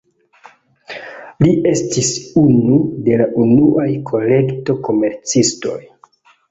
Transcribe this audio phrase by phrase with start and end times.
[1.45, 2.09] Li estis
[2.45, 5.81] unu de la unuaj kolekto-komercistoj.